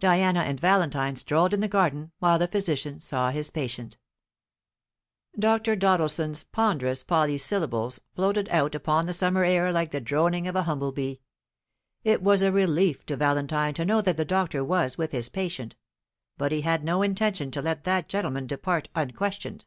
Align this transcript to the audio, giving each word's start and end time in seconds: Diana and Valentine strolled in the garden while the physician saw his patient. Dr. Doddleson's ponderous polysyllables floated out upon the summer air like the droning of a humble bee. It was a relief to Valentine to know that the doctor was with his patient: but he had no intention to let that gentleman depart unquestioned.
Diana 0.00 0.40
and 0.40 0.60
Valentine 0.60 1.16
strolled 1.16 1.54
in 1.54 1.60
the 1.60 1.66
garden 1.66 2.12
while 2.18 2.38
the 2.38 2.46
physician 2.46 3.00
saw 3.00 3.30
his 3.30 3.50
patient. 3.50 3.96
Dr. 5.38 5.74
Doddleson's 5.76 6.44
ponderous 6.44 7.02
polysyllables 7.02 7.98
floated 8.14 8.50
out 8.50 8.74
upon 8.74 9.06
the 9.06 9.14
summer 9.14 9.44
air 9.46 9.72
like 9.72 9.90
the 9.90 9.98
droning 9.98 10.46
of 10.46 10.54
a 10.54 10.64
humble 10.64 10.92
bee. 10.92 11.22
It 12.04 12.20
was 12.22 12.42
a 12.42 12.52
relief 12.52 13.06
to 13.06 13.16
Valentine 13.16 13.72
to 13.72 13.86
know 13.86 14.02
that 14.02 14.18
the 14.18 14.26
doctor 14.26 14.62
was 14.62 14.98
with 14.98 15.12
his 15.12 15.30
patient: 15.30 15.74
but 16.36 16.52
he 16.52 16.60
had 16.60 16.84
no 16.84 17.00
intention 17.00 17.50
to 17.52 17.62
let 17.62 17.84
that 17.84 18.10
gentleman 18.10 18.46
depart 18.46 18.90
unquestioned. 18.94 19.64